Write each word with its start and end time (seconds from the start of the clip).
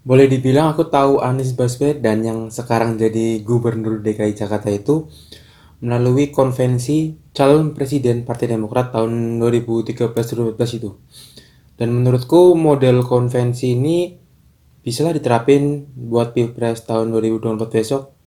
Boleh 0.00 0.32
dibilang 0.32 0.72
aku 0.72 0.88
tahu 0.88 1.20
Anies 1.20 1.52
Baswedan 1.52 2.24
yang 2.24 2.48
sekarang 2.48 2.96
jadi 2.96 3.44
Gubernur 3.44 4.00
DKI 4.00 4.32
Jakarta 4.32 4.72
itu 4.72 5.12
melalui 5.84 6.32
konvensi 6.32 7.20
calon 7.36 7.76
presiden 7.76 8.24
Partai 8.24 8.56
Demokrat 8.56 8.96
tahun 8.96 9.36
2013-2014 9.44 10.78
itu. 10.80 10.96
Dan 11.76 11.92
menurutku 11.92 12.56
model 12.56 13.04
konvensi 13.04 13.76
ini 13.76 14.16
bisalah 14.80 15.12
diterapin 15.16 15.84
buat 15.92 16.32
Pilpres 16.32 16.88
tahun 16.88 17.12
2024 17.12 17.68
besok. 17.68 18.19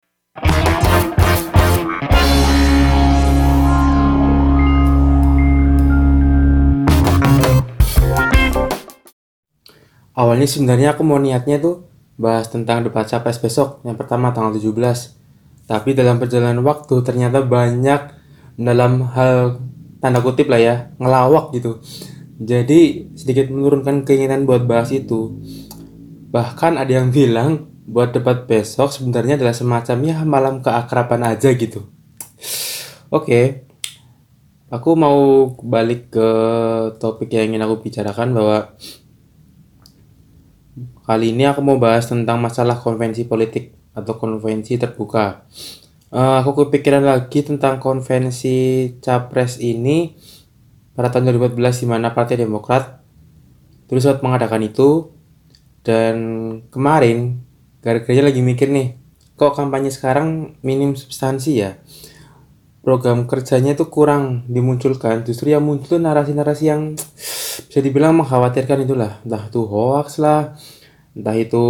Awalnya 10.12 10.44
sebenarnya 10.44 10.92
aku 10.92 11.02
mau 11.08 11.16
niatnya 11.16 11.56
tuh 11.56 11.88
bahas 12.20 12.48
tentang 12.52 12.84
debat 12.84 13.08
capres 13.08 13.40
besok, 13.40 13.80
yang 13.88 13.96
pertama 13.96 14.28
tanggal 14.36 14.52
17. 14.52 15.16
Tapi 15.64 15.96
dalam 15.96 16.20
perjalanan 16.20 16.60
waktu 16.60 17.00
ternyata 17.00 17.40
banyak 17.40 18.12
dalam 18.60 19.08
hal 19.16 19.62
tanda 20.04 20.20
kutip 20.20 20.52
lah 20.52 20.60
ya, 20.60 20.74
ngelawak 21.00 21.56
gitu. 21.56 21.80
Jadi 22.42 23.08
sedikit 23.16 23.48
menurunkan 23.48 24.04
keinginan 24.04 24.44
buat 24.44 24.68
bahas 24.68 24.92
itu. 24.92 25.40
Bahkan 26.28 26.76
ada 26.76 26.92
yang 26.92 27.08
bilang 27.08 27.72
buat 27.88 28.12
debat 28.12 28.44
besok 28.44 28.92
sebenarnya 28.92 29.40
adalah 29.40 29.56
semacam 29.56 29.96
ya 30.04 30.16
malam 30.28 30.54
keakraban 30.60 31.24
aja 31.24 31.50
gitu. 31.56 31.88
Oke, 33.12 33.68
aku 34.72 34.90
mau 34.96 35.52
balik 35.60 36.12
ke 36.12 36.28
topik 36.96 37.32
yang 37.32 37.52
ingin 37.52 37.64
aku 37.64 37.84
bicarakan 37.84 38.32
bahwa 38.32 38.72
Kali 41.02 41.34
ini 41.34 41.42
aku 41.50 41.66
mau 41.66 41.82
bahas 41.82 42.06
tentang 42.06 42.38
masalah 42.38 42.78
konvensi 42.78 43.26
politik 43.26 43.74
atau 43.90 44.14
konvensi 44.22 44.78
terbuka. 44.78 45.42
Uh, 46.14 46.38
aku 46.38 46.62
kepikiran 46.62 47.02
lagi 47.02 47.42
tentang 47.42 47.82
konvensi 47.82 48.86
capres 49.02 49.58
ini 49.58 50.14
pada 50.94 51.10
tahun 51.10 51.34
2014 51.34 51.58
di 51.82 51.86
mana 51.90 52.14
Partai 52.14 52.38
Demokrat 52.38 53.02
terus 53.90 54.06
saat 54.06 54.22
mengadakan 54.22 54.62
itu. 54.62 55.10
Dan 55.82 56.14
kemarin 56.70 57.42
gara-garanya 57.82 58.30
lagi 58.30 58.38
mikir 58.38 58.70
nih 58.70 58.94
kok 59.34 59.58
kampanye 59.58 59.90
sekarang 59.90 60.54
minim 60.62 60.94
substansi 60.94 61.50
ya? 61.58 61.82
Program 62.86 63.26
kerjanya 63.26 63.74
itu 63.74 63.90
kurang 63.90 64.46
dimunculkan. 64.46 65.26
Justru 65.26 65.50
yang 65.50 65.66
muncul 65.66 65.98
narasi-narasi 65.98 66.64
yang 66.70 66.94
bisa 67.66 67.80
dibilang 67.82 68.14
mengkhawatirkan 68.22 68.86
itulah. 68.86 69.18
Entah 69.26 69.50
itu 69.50 69.66
hoax 69.66 70.22
lah 70.22 70.54
entah 71.12 71.36
itu 71.36 71.64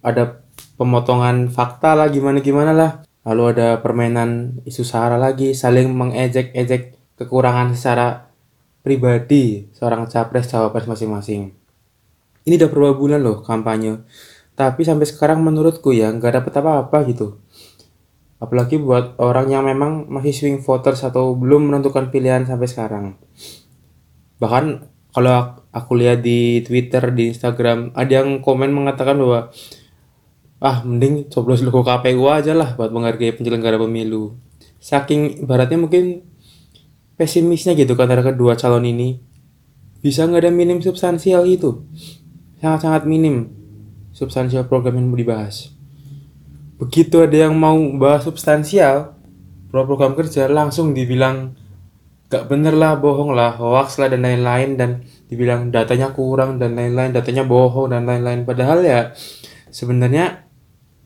ada 0.00 0.44
pemotongan 0.80 1.52
fakta 1.52 1.92
lah 1.92 2.08
gimana 2.08 2.40
gimana 2.40 2.72
lah. 2.72 2.90
Lalu 3.20 3.42
ada 3.52 3.68
permainan 3.84 4.60
isu 4.64 4.80
sara 4.80 5.20
lagi 5.20 5.52
saling 5.52 5.92
mengejek-ejek 5.92 6.96
kekurangan 7.20 7.76
secara 7.76 8.32
pribadi 8.80 9.68
seorang 9.76 10.08
capres 10.08 10.48
cawapres 10.48 10.88
masing-masing. 10.88 11.52
Ini 12.48 12.56
udah 12.56 12.70
berapa 12.72 12.96
bulan 12.96 13.20
loh 13.20 13.44
kampanye. 13.44 14.00
Tapi 14.56 14.80
sampai 14.84 15.04
sekarang 15.04 15.44
menurutku 15.44 15.92
ya 15.92 16.08
nggak 16.12 16.40
dapet 16.40 16.52
apa-apa 16.56 16.98
gitu. 17.12 17.36
Apalagi 18.40 18.80
buat 18.80 19.20
orang 19.20 19.52
yang 19.52 19.68
memang 19.68 20.08
masih 20.08 20.32
swing 20.32 20.58
voters 20.64 21.04
atau 21.04 21.36
belum 21.36 21.68
menentukan 21.68 22.08
pilihan 22.08 22.48
sampai 22.48 22.68
sekarang. 22.72 23.04
Bahkan 24.40 24.64
kalau 25.12 25.59
aku 25.70 25.98
lihat 25.98 26.22
di 26.22 26.62
Twitter, 26.66 27.14
di 27.14 27.30
Instagram, 27.30 27.94
ada 27.94 28.22
yang 28.22 28.42
komen 28.42 28.70
mengatakan 28.74 29.18
bahwa 29.18 29.50
ah 30.60 30.84
mending 30.84 31.32
coblos 31.32 31.64
logo 31.64 31.80
KPU 31.80 32.28
aja 32.28 32.52
lah 32.52 32.76
buat 32.76 32.92
menghargai 32.92 33.32
penyelenggara 33.34 33.80
pemilu. 33.80 34.36
Saking 34.80 35.46
baratnya 35.48 35.80
mungkin 35.80 36.26
pesimisnya 37.16 37.72
gitu 37.76 37.96
antara 37.96 38.20
kedua 38.20 38.56
calon 38.56 38.84
ini. 38.84 39.20
Bisa 40.00 40.24
nggak 40.24 40.48
ada 40.48 40.50
minim 40.52 40.80
substansial 40.80 41.44
itu? 41.44 41.84
Sangat-sangat 42.60 43.04
minim 43.04 43.52
substansial 44.16 44.64
program 44.68 44.96
yang 44.96 45.12
mau 45.12 45.16
dibahas. 45.16 45.72
Begitu 46.80 47.20
ada 47.20 47.36
yang 47.48 47.52
mau 47.56 47.76
bahas 48.00 48.24
substansial, 48.24 49.12
program 49.68 50.16
kerja 50.16 50.48
langsung 50.48 50.96
dibilang 50.96 51.52
gak 52.30 52.46
bener 52.46 52.78
lah, 52.78 52.94
bohong 52.96 53.34
lah, 53.34 53.58
hoax 53.58 53.98
lah 53.98 54.06
dan 54.06 54.22
lain-lain 54.22 54.78
dan 54.78 55.02
dibilang 55.26 55.74
datanya 55.74 56.14
kurang 56.14 56.62
dan 56.62 56.78
lain-lain, 56.78 57.10
datanya 57.10 57.42
bohong 57.42 57.90
dan 57.90 58.06
lain-lain. 58.06 58.46
Padahal 58.46 58.86
ya 58.86 59.10
sebenarnya 59.74 60.46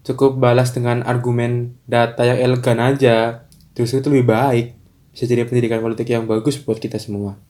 cukup 0.05 0.37
balas 0.37 0.77
dengan 0.77 1.01
argumen 1.01 1.81
data 1.89 2.29
yang 2.29 2.39
elegan 2.39 2.77
aja. 2.77 3.49
Terus 3.73 3.97
itu 3.97 4.07
lebih 4.13 4.29
baik. 4.29 4.67
Bisa 5.17 5.25
jadi 5.25 5.49
pendidikan 5.49 5.81
politik 5.81 6.13
yang 6.13 6.29
bagus 6.29 6.61
buat 6.61 6.77
kita 6.77 7.01
semua. 7.01 7.41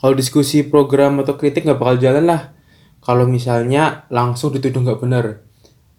Kalau 0.00 0.12
diskusi 0.12 0.60
program 0.64 1.24
atau 1.24 1.40
kritik 1.40 1.64
nggak 1.64 1.80
bakal 1.80 1.96
jalan 1.96 2.28
lah. 2.28 2.52
Kalau 3.00 3.24
misalnya 3.24 4.04
langsung 4.12 4.52
dituduh 4.52 4.84
nggak 4.84 5.00
bener. 5.00 5.48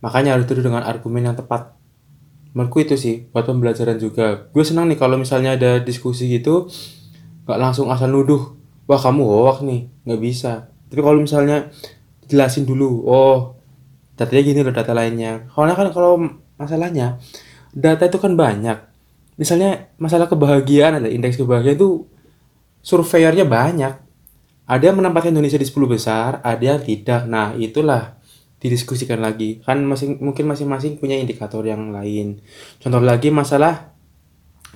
Makanya 0.06 0.38
harus 0.38 0.46
dituduh 0.46 0.70
dengan 0.70 0.86
argumen 0.86 1.26
yang 1.26 1.38
tepat 1.38 1.74
menurutku 2.52 2.84
itu 2.84 2.96
sih 3.00 3.16
buat 3.32 3.48
pembelajaran 3.48 3.98
juga. 3.98 4.52
Gue 4.52 4.64
senang 4.68 4.92
nih 4.92 5.00
kalau 5.00 5.16
misalnya 5.16 5.56
ada 5.56 5.80
diskusi 5.80 6.28
gitu 6.28 6.68
nggak 7.48 7.58
langsung 7.58 7.90
asal 7.90 8.12
nuduh 8.12 8.54
wah 8.86 9.00
kamu 9.00 9.24
hoax 9.24 9.64
nih 9.64 9.88
nggak 10.08 10.22
bisa. 10.22 10.72
Tapi 10.92 11.00
kalau 11.00 11.20
misalnya 11.24 11.72
jelasin 12.28 12.68
dulu 12.68 13.08
oh 13.08 13.56
datanya 14.20 14.42
gini 14.44 14.60
loh 14.62 14.76
data 14.76 14.92
lainnya. 14.92 15.48
Karena 15.52 15.74
kan 15.74 15.88
kalau 15.96 16.20
masalahnya 16.60 17.18
data 17.72 18.04
itu 18.08 18.20
kan 18.20 18.36
banyak. 18.36 18.78
Misalnya 19.40 19.90
masalah 19.98 20.28
kebahagiaan 20.28 21.02
ada 21.02 21.10
indeks 21.10 21.40
kebahagiaan 21.40 21.80
itu 21.80 22.06
surveyornya 22.84 23.48
banyak. 23.48 23.94
Ada 24.68 24.84
yang 24.92 25.04
menempatkan 25.04 25.36
Indonesia 25.36 25.60
di 25.60 25.68
10 25.68 25.84
besar 25.88 26.40
ada 26.44 26.62
yang 26.62 26.80
tidak. 26.80 27.28
Nah 27.28 27.56
itulah 27.58 28.21
didiskusikan 28.62 29.20
lagi. 29.20 29.60
Kan 29.66 29.84
masing 29.90 30.22
mungkin 30.22 30.46
masing-masing 30.46 31.02
punya 31.02 31.18
indikator 31.18 31.66
yang 31.66 31.90
lain. 31.90 32.40
Contoh 32.78 33.02
lagi 33.02 33.34
masalah 33.34 33.92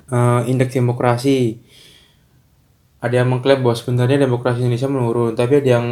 uh, 0.09 0.41
indeks 0.49 0.73
demokrasi. 0.73 1.61
Ada 2.99 3.21
yang 3.21 3.29
mengklaim 3.29 3.61
bahwa 3.61 3.77
sebenarnya 3.77 4.25
demokrasi 4.25 4.65
Indonesia 4.65 4.89
menurun 4.89 5.37
tapi 5.37 5.61
ada 5.61 5.77
yang 5.77 5.87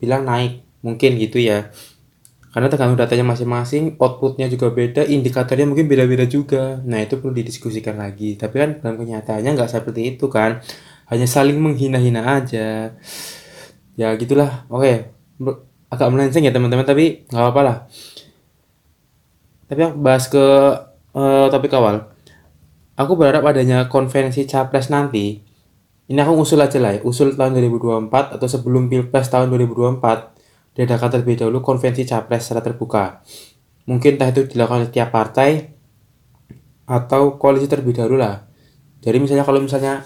bilang 0.00 0.24
naik. 0.24 0.64
Mungkin 0.80 1.20
gitu 1.20 1.36
ya. 1.36 1.68
Karena 2.48 2.72
tergantung 2.72 2.96
datanya 2.96 3.28
masing-masing 3.28 4.00
outputnya 4.00 4.48
juga 4.48 4.72
beda 4.72 5.04
indikatornya 5.04 5.68
mungkin 5.68 5.84
beda-beda 5.84 6.24
juga. 6.24 6.80
Nah 6.80 7.04
itu 7.04 7.20
perlu 7.20 7.36
didiskusikan 7.36 8.00
lagi. 8.00 8.40
Tapi 8.40 8.54
kan 8.56 8.70
dalam 8.80 8.96
kenyataannya 8.96 9.52
nggak 9.52 9.68
seperti 9.68 10.16
itu 10.16 10.32
kan. 10.32 10.64
Hanya 11.12 11.28
saling 11.28 11.60
menghina-hina 11.60 12.40
aja. 12.40 12.96
Ya 14.00 14.08
gitulah. 14.16 14.64
Oke 14.72 15.12
agak 15.88 16.08
melenceng 16.12 16.44
ya 16.44 16.52
teman-teman 16.52 16.84
tapi 16.84 17.24
nggak 17.28 17.42
apa-apa 17.42 17.62
lah. 17.64 17.76
Tapi 19.68 19.80
aku 19.84 19.96
bahas 20.00 20.24
ke 20.28 20.44
uh, 21.12 21.46
topik 21.52 21.72
awal. 21.76 22.08
Aku 22.98 23.14
berharap 23.14 23.44
adanya 23.46 23.86
konvensi 23.86 24.48
capres 24.48 24.88
nanti. 24.88 25.44
Ini 26.08 26.24
aku 26.24 26.40
usul 26.40 26.64
aja 26.64 26.80
lah 26.80 26.96
ya, 26.96 27.00
usul 27.04 27.36
tahun 27.36 27.60
2024 27.60 28.40
atau 28.40 28.48
sebelum 28.48 28.88
pilpres 28.88 29.28
tahun 29.28 29.52
2024 29.52 30.00
diadakan 30.72 31.08
terlebih 31.12 31.36
dahulu 31.36 31.60
konvensi 31.60 32.08
capres 32.08 32.48
secara 32.48 32.64
terbuka. 32.64 33.20
Mungkin 33.84 34.16
entah 34.16 34.32
itu 34.32 34.48
dilakukan 34.48 34.88
oleh 34.88 34.90
tiap 34.92 35.12
partai 35.12 35.68
atau 36.88 37.36
koalisi 37.36 37.68
terlebih 37.68 37.92
dahulu 37.92 38.16
lah. 38.16 38.48
Jadi 39.04 39.16
misalnya 39.20 39.44
kalau 39.44 39.60
misalnya 39.60 40.00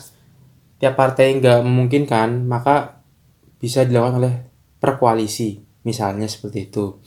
tiap 0.82 0.98
partai 0.98 1.38
nggak 1.38 1.62
memungkinkan 1.62 2.50
maka 2.50 2.98
bisa 3.62 3.86
dilakukan 3.86 4.18
oleh 4.18 4.34
perkoalisi 4.82 5.71
misalnya 5.82 6.26
seperti 6.26 6.70
itu. 6.70 6.98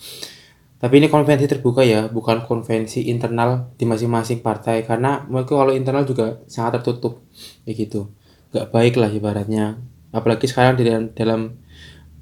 Tapi 0.75 1.01
ini 1.01 1.07
konvensi 1.07 1.47
terbuka 1.47 1.81
ya 1.81 2.11
bukan 2.11 2.43
konvensi 2.43 3.07
internal 3.07 3.71
di 3.79 3.87
masing-masing 3.87 4.43
partai. 4.43 4.83
Karena 4.83 5.23
menurutku 5.25 5.55
kalau 5.55 5.71
internal 5.71 6.03
juga 6.03 6.43
sangat 6.51 6.83
tertutup 6.83 7.23
kayak 7.63 7.75
gitu. 7.87 8.11
Gak 8.51 8.69
baik 8.75 8.99
lah 8.99 9.09
ibaratnya. 9.09 9.79
Apalagi 10.11 10.45
sekarang 10.45 10.75
di 10.77 10.83
dalam, 10.85 11.11
dalam 11.15 11.41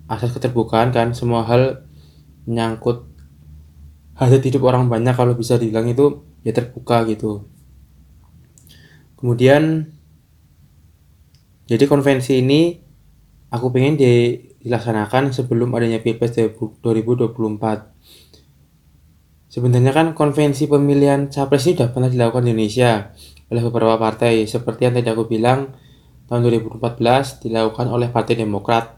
asas 0.07 0.31
keterbukaan 0.31 0.93
kan 0.93 1.17
semua 1.17 1.43
hal 1.45 1.85
menyangkut 2.45 3.03
hajat 4.21 4.41
hidup 4.45 4.63
orang 4.69 4.85
banyak. 4.87 5.17
Kalau 5.17 5.33
bisa 5.33 5.57
dibilang 5.57 5.89
itu 5.89 6.21
ya 6.45 6.53
terbuka 6.53 7.03
gitu. 7.09 7.49
Kemudian 9.17 9.89
jadi 11.63 11.87
konvensi 11.87 12.43
ini 12.43 12.82
aku 13.53 13.69
pengen 13.69 14.01
di 14.01 14.41
dilaksanakan 14.65 15.29
sebelum 15.29 15.69
adanya 15.77 16.01
Pilpres 16.01 16.33
2024. 16.33 17.37
Sebenarnya 19.53 19.93
kan 19.93 20.17
konvensi 20.17 20.65
pemilihan 20.65 21.29
capres 21.29 21.69
ini 21.69 21.77
sudah 21.77 21.93
pernah 21.93 22.09
dilakukan 22.09 22.49
di 22.49 22.57
Indonesia 22.57 23.13
oleh 23.53 23.61
beberapa 23.61 24.01
partai. 24.01 24.49
Seperti 24.49 24.89
yang 24.89 24.97
tadi 24.97 25.13
aku 25.13 25.29
bilang 25.29 25.77
tahun 26.25 26.41
2014 26.49 27.45
dilakukan 27.45 27.85
oleh 27.93 28.09
Partai 28.09 28.33
Demokrat 28.33 28.97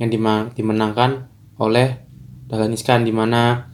yang 0.00 0.08
dimenangkan 0.56 1.28
oleh 1.60 2.08
Dahlan 2.48 2.72
Iskan 2.72 3.04
di 3.04 3.12
mana 3.12 3.68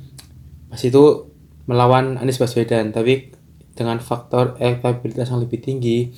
pas 0.66 0.82
itu 0.82 1.30
melawan 1.70 2.18
Anies 2.18 2.42
Baswedan. 2.42 2.90
Tapi 2.90 3.30
dengan 3.78 4.02
faktor 4.02 4.58
elektabilitas 4.58 5.30
yang 5.30 5.38
lebih 5.38 5.62
tinggi 5.62 6.10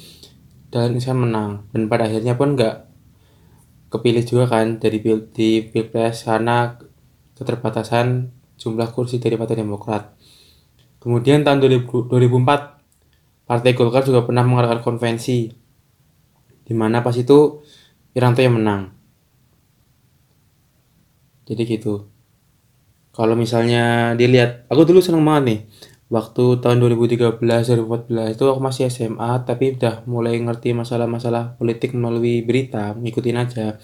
Dahlan 0.72 0.96
Iskan 0.96 1.20
menang. 1.20 1.68
Dan 1.76 1.92
pada 1.92 2.08
akhirnya 2.08 2.40
pun 2.40 2.56
nggak 2.56 2.89
kepilih 3.90 4.22
juga 4.22 4.46
kan 4.46 4.78
dari 4.78 5.02
di 5.34 5.66
pilpres 5.66 6.24
karena 6.24 6.78
keterbatasan 7.34 8.30
jumlah 8.56 8.88
kursi 8.94 9.18
dari 9.18 9.34
Partai 9.34 9.58
Demokrat. 9.58 10.14
Kemudian 11.02 11.42
tahun 11.42 11.58
2000, 11.64 12.06
2004 12.12 13.48
Partai 13.50 13.74
Golkar 13.74 14.06
juga 14.06 14.22
pernah 14.22 14.46
mengadakan 14.46 14.78
konvensi 14.78 15.50
di 16.62 16.74
mana 16.76 17.02
pas 17.02 17.16
itu 17.18 17.58
Wiranto 18.14 18.42
yang 18.42 18.58
menang. 18.62 18.94
Jadi 21.50 21.62
gitu. 21.66 22.06
Kalau 23.10 23.34
misalnya 23.34 24.14
dilihat, 24.14 24.70
aku 24.70 24.86
dulu 24.86 25.02
seneng 25.02 25.26
banget 25.26 25.42
nih. 25.46 25.60
Waktu 26.10 26.58
tahun 26.58 26.82
2013, 26.82 27.38
2014 27.38 28.34
itu 28.34 28.44
aku 28.50 28.58
masih 28.58 28.90
SMA, 28.90 29.46
tapi 29.46 29.78
udah 29.78 30.02
mulai 30.10 30.42
ngerti 30.42 30.74
masalah-masalah 30.74 31.54
politik 31.54 31.94
melalui 31.94 32.42
berita, 32.42 32.98
ngikutin 32.98 33.38
aja. 33.38 33.78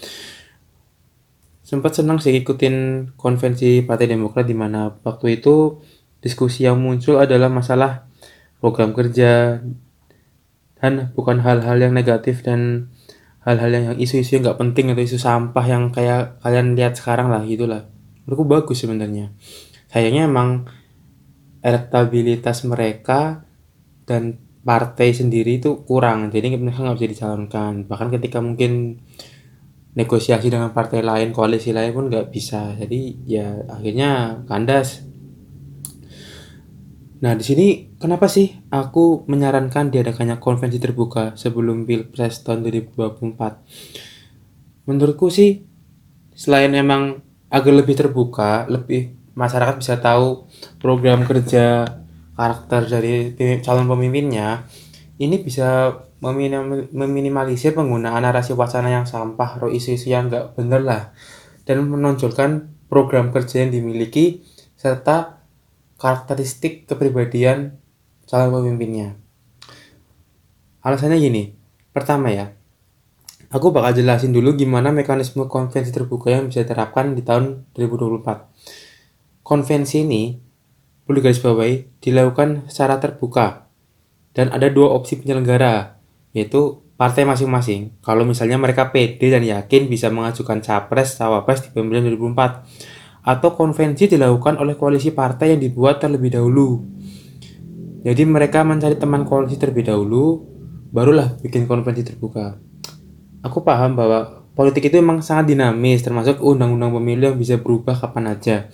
Sempat 1.62 2.02
senang 2.02 2.18
sih 2.18 2.34
ngikutin 2.34 3.08
konvensi 3.14 3.86
Partai 3.86 4.10
Demokrat 4.10 4.42
di 4.42 4.58
mana 4.58 4.90
waktu 5.06 5.38
itu 5.38 5.78
diskusi 6.18 6.66
yang 6.66 6.82
muncul 6.82 7.22
adalah 7.22 7.46
masalah 7.46 8.10
program 8.58 8.90
kerja 8.90 9.62
dan 10.82 11.14
bukan 11.14 11.38
hal-hal 11.42 11.78
yang 11.78 11.94
negatif 11.94 12.42
dan 12.42 12.90
hal-hal 13.46 13.70
yang 13.70 13.94
isu-isu 13.94 14.38
yang 14.38 14.50
nggak 14.50 14.58
penting 14.58 14.90
atau 14.90 15.02
isu 15.06 15.18
sampah 15.22 15.64
yang 15.64 15.94
kayak 15.94 16.42
kalian 16.42 16.74
lihat 16.74 16.98
sekarang 16.98 17.30
lah 17.30 17.46
gitulah 17.46 17.86
menurutku 18.26 18.44
bagus 18.44 18.82
sebenarnya 18.82 19.30
sayangnya 19.86 20.26
emang 20.26 20.66
elektabilitas 21.66 22.62
mereka 22.62 23.42
dan 24.06 24.38
partai 24.62 25.10
sendiri 25.10 25.58
itu 25.58 25.82
kurang. 25.82 26.30
Jadi 26.30 26.54
mereka 26.54 26.86
nggak 26.86 26.98
bisa 26.98 27.10
dicalonkan 27.10 27.90
bahkan 27.90 28.08
ketika 28.14 28.38
mungkin 28.38 29.02
negosiasi 29.98 30.52
dengan 30.52 30.70
partai 30.70 31.02
lain 31.02 31.34
koalisi 31.34 31.74
lain 31.74 31.90
pun 31.90 32.06
nggak 32.06 32.30
bisa. 32.30 32.78
Jadi 32.78 33.26
ya 33.26 33.66
akhirnya 33.66 34.42
kandas. 34.46 35.02
Nah, 37.16 37.32
di 37.32 37.44
sini 37.48 37.96
kenapa 37.96 38.28
sih 38.28 38.52
aku 38.68 39.24
menyarankan 39.24 39.88
diadakannya 39.88 40.36
konvensi 40.36 40.76
terbuka 40.76 41.32
sebelum 41.32 41.88
Pilpres 41.88 42.44
tahun 42.44 42.60
2024? 42.68 44.84
Menurutku 44.84 45.32
sih 45.32 45.64
selain 46.36 46.68
memang 46.68 47.24
agar 47.48 47.72
lebih 47.72 47.96
terbuka, 47.96 48.68
lebih 48.68 49.15
masyarakat 49.36 49.76
bisa 49.78 50.00
tahu 50.00 50.48
program 50.80 51.28
kerja 51.28 51.84
karakter 52.34 52.88
dari 52.88 53.36
calon 53.60 53.86
pemimpinnya, 53.86 54.64
ini 55.20 55.40
bisa 55.40 56.00
meminimalisir 56.96 57.76
penggunaan 57.76 58.24
narasi 58.24 58.56
wacana 58.56 58.88
yang 58.88 59.04
sampah 59.04 59.60
atau 59.60 59.68
isu-isu 59.68 60.08
yang 60.10 60.32
nggak 60.32 60.56
bener 60.56 60.80
lah 60.80 61.02
dan 61.68 61.84
menonjolkan 61.84 62.72
program 62.88 63.28
kerja 63.30 63.64
yang 63.64 63.70
dimiliki 63.76 64.40
serta 64.80 65.44
karakteristik 66.00 66.88
kepribadian 66.88 67.76
calon 68.24 68.52
pemimpinnya. 68.60 69.16
Alasannya 70.80 71.18
gini, 71.18 71.56
pertama 71.90 72.30
ya, 72.30 72.54
aku 73.50 73.74
bakal 73.74 73.96
jelasin 73.96 74.30
dulu 74.30 74.54
gimana 74.54 74.92
mekanisme 74.94 75.48
konvensi 75.50 75.90
terbuka 75.90 76.30
yang 76.30 76.48
bisa 76.48 76.62
diterapkan 76.62 77.16
di 77.16 77.26
tahun 77.26 77.66
2024. 77.74 78.85
Konvensi 79.46 80.02
ini, 80.02 80.34
perlu 81.06 81.22
garis 81.22 81.38
bawahi, 81.38 82.02
dilakukan 82.02 82.66
secara 82.66 82.98
terbuka 82.98 83.70
dan 84.34 84.50
ada 84.50 84.66
dua 84.66 84.90
opsi 84.90 85.22
penyelenggara, 85.22 86.02
yaitu 86.34 86.82
partai 86.98 87.22
masing-masing. 87.22 87.94
Kalau 88.02 88.26
misalnya 88.26 88.58
mereka 88.58 88.90
pede 88.90 89.30
dan 89.30 89.46
yakin 89.46 89.86
bisa 89.86 90.10
mengajukan 90.10 90.58
capres, 90.58 91.14
cawapres 91.14 91.62
di 91.62 91.70
pemilihan 91.70 92.10
2024 92.18 93.22
atau 93.22 93.54
konvensi 93.54 94.10
dilakukan 94.10 94.58
oleh 94.58 94.74
koalisi 94.74 95.14
partai 95.14 95.54
yang 95.54 95.62
dibuat 95.62 96.02
terlebih 96.02 96.34
dahulu. 96.34 96.82
Jadi 98.02 98.26
mereka 98.26 98.66
mencari 98.66 98.98
teman 98.98 99.22
koalisi 99.22 99.62
terlebih 99.62 99.86
dahulu, 99.86 100.42
barulah 100.90 101.38
bikin 101.38 101.70
konvensi 101.70 102.02
terbuka. 102.02 102.58
Aku 103.46 103.62
paham 103.62 103.94
bahwa 103.94 104.42
politik 104.58 104.90
itu 104.90 104.98
memang 104.98 105.22
sangat 105.22 105.54
dinamis, 105.54 106.02
termasuk 106.02 106.42
undang-undang 106.42 106.90
pemilu 106.98 107.30
yang 107.30 107.38
bisa 107.38 107.62
berubah 107.62 107.94
kapan 107.94 108.34
aja. 108.34 108.66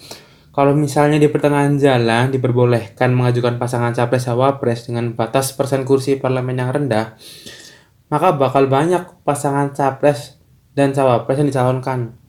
Kalau 0.52 0.76
misalnya 0.76 1.16
di 1.16 1.32
pertengahan 1.32 1.80
jalan 1.80 2.28
diperbolehkan 2.28 3.16
mengajukan 3.16 3.56
pasangan 3.56 3.96
capres-cawapres 3.96 4.84
dengan 4.84 5.16
batas 5.16 5.56
persen 5.56 5.88
kursi 5.88 6.20
parlemen 6.20 6.60
yang 6.60 6.68
rendah, 6.68 7.16
maka 8.12 8.36
bakal 8.36 8.68
banyak 8.68 9.24
pasangan 9.24 9.72
capres 9.72 10.36
dan 10.76 10.92
cawapres 10.92 11.40
yang 11.40 11.48
dicalonkan 11.48 12.20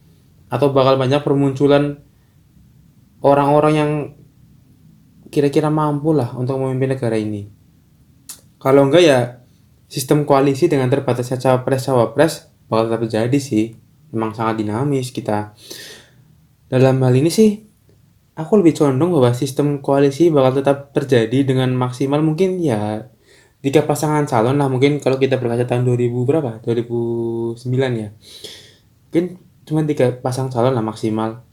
atau 0.48 0.72
bakal 0.72 0.96
banyak 0.96 1.20
permunculan 1.20 2.00
orang-orang 3.20 3.74
yang 3.76 3.92
kira-kira 5.28 5.68
mampu 5.68 6.16
lah 6.16 6.32
untuk 6.40 6.64
memimpin 6.64 6.96
negara 6.96 7.20
ini. 7.20 7.52
Kalau 8.56 8.88
enggak 8.88 9.04
ya 9.04 9.20
sistem 9.92 10.24
koalisi 10.24 10.72
dengan 10.72 10.88
terbatasnya 10.88 11.44
cawapres-cawapres 11.44 12.48
bakal 12.72 12.88
tetap 12.88 13.02
terjadi 13.04 13.40
sih. 13.44 13.76
Memang 14.16 14.32
sangat 14.32 14.64
dinamis 14.64 15.12
kita. 15.12 15.58
Dalam 16.72 17.04
hal 17.04 17.14
ini 17.18 17.28
sih 17.28 17.73
aku 18.34 18.54
lebih 18.62 18.74
condong 18.78 19.14
bahwa 19.14 19.32
sistem 19.34 19.82
koalisi 19.84 20.34
bakal 20.34 20.62
tetap 20.62 20.94
terjadi 20.94 21.46
dengan 21.46 21.70
maksimal 21.78 22.22
mungkin 22.26 22.58
ya 22.58 23.10
tiga 23.64 23.86
pasangan 23.86 24.26
calon 24.26 24.60
lah 24.60 24.68
mungkin 24.68 25.00
kalau 25.00 25.22
kita 25.22 25.40
berkaca 25.40 25.64
tahun 25.64 25.88
2000 25.88 26.30
berapa 26.30 26.52
2009 26.66 27.64
ya 27.96 28.10
mungkin 29.08 29.26
cuma 29.64 29.82
tiga 29.88 30.12
pasang 30.20 30.52
calon 30.52 30.76
lah 30.76 30.84
maksimal 30.84 31.46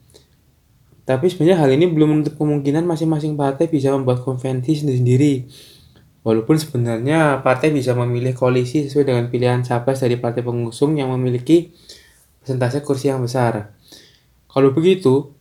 tapi 1.11 1.27
sebenarnya 1.27 1.59
hal 1.59 1.71
ini 1.75 1.91
belum 1.91 2.09
menutup 2.23 2.38
kemungkinan 2.38 2.87
masing-masing 2.87 3.35
partai 3.35 3.67
bisa 3.67 3.91
membuat 3.91 4.23
konvensi 4.23 4.79
sendiri-sendiri. 4.79 5.43
Walaupun 6.23 6.55
sebenarnya 6.55 7.43
partai 7.43 7.75
bisa 7.75 7.99
memilih 7.99 8.31
koalisi 8.31 8.87
sesuai 8.87 9.11
dengan 9.11 9.27
pilihan 9.27 9.67
capres 9.67 10.06
dari 10.06 10.23
partai 10.23 10.47
pengusung 10.47 10.94
yang 10.94 11.11
memiliki 11.11 11.75
persentase 12.38 12.87
kursi 12.87 13.11
yang 13.11 13.27
besar. 13.27 13.75
Kalau 14.47 14.71
begitu, 14.71 15.35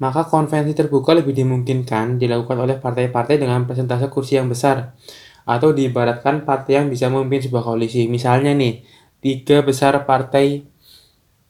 maka 0.00 0.24
konvensi 0.28 0.72
terbuka 0.72 1.12
lebih 1.12 1.36
dimungkinkan 1.36 2.16
dilakukan 2.16 2.56
oleh 2.56 2.76
partai-partai 2.80 3.36
dengan 3.36 3.68
persentase 3.68 4.08
kursi 4.08 4.40
yang 4.40 4.48
besar 4.48 4.96
atau 5.42 5.74
diibaratkan 5.74 6.46
partai 6.46 6.82
yang 6.82 6.86
bisa 6.86 7.10
memimpin 7.10 7.42
sebuah 7.42 7.66
koalisi. 7.66 8.06
Misalnya 8.06 8.54
nih, 8.54 8.82
tiga 9.22 9.62
besar 9.66 10.06
partai 10.06 10.66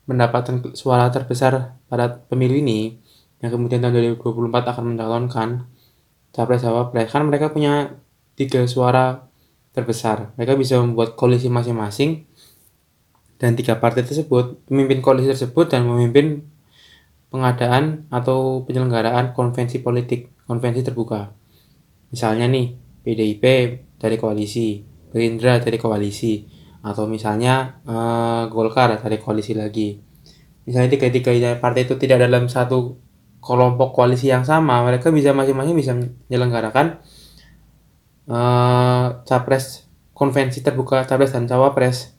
mendapatkan 0.08 0.74
suara 0.74 1.08
terbesar 1.08 1.78
pada 1.86 2.20
pemilu 2.26 2.58
ini 2.58 2.98
yang 3.42 3.50
kemudian 3.54 3.82
tahun 3.82 4.18
2024 4.18 4.70
akan 4.70 4.84
mencalonkan 4.94 5.48
capres 6.34 6.62
cawapres 6.62 7.10
kan 7.10 7.22
mereka 7.26 7.50
punya 7.50 7.98
tiga 8.34 8.64
suara 8.66 9.28
terbesar 9.74 10.34
mereka 10.34 10.58
bisa 10.58 10.78
membuat 10.78 11.14
koalisi 11.14 11.46
masing-masing 11.50 12.26
dan 13.38 13.58
tiga 13.58 13.78
partai 13.78 14.06
tersebut 14.06 14.62
pemimpin 14.66 15.02
koalisi 15.02 15.30
tersebut 15.34 15.70
dan 15.70 15.86
memimpin 15.86 16.46
pengadaan 17.32 18.06
atau 18.12 18.68
penyelenggaraan 18.68 19.32
konvensi 19.32 19.80
politik 19.80 20.28
konvensi 20.44 20.84
terbuka. 20.84 21.32
Misalnya 22.12 22.44
nih 22.52 22.76
PDIP 23.00 23.44
dari 23.96 24.20
koalisi 24.20 24.84
Gerindra 25.12 25.60
dari 25.60 25.76
koalisi 25.76 26.44
atau 26.80 27.04
misalnya 27.04 27.80
uh, 27.84 28.48
Golkar 28.48 28.96
dari 29.00 29.16
koalisi 29.20 29.52
lagi. 29.52 29.96
Misalnya 30.64 30.88
tiga-tiga 30.92 31.32
partai 31.60 31.84
itu 31.84 32.00
tidak 32.00 32.24
dalam 32.24 32.48
satu 32.48 32.96
kelompok 33.42 33.92
koalisi 33.92 34.32
yang 34.32 34.46
sama 34.46 34.80
mereka 34.86 35.12
bisa 35.12 35.34
masing-masing 35.34 35.74
bisa 35.74 35.92
menyelenggarakan 35.92 37.02
uh, 38.30 39.20
capres 39.26 39.84
konvensi 40.16 40.64
terbuka 40.64 41.04
capres 41.04 41.36
dan 41.36 41.44
cawapres. 41.44 42.16